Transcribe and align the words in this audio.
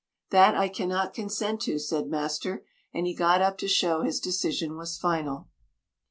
"That 0.31 0.55
I 0.55 0.67
cannot 0.67 1.13
consent 1.13 1.61
to," 1.61 1.77
said 1.77 2.07
master, 2.07 2.65
and 2.91 3.05
he 3.05 3.13
got 3.13 3.39
up 3.39 3.59
to 3.59 3.67
show 3.67 4.01
his 4.01 4.19
decision 4.19 4.75
was 4.75 4.97
final. 4.97 5.47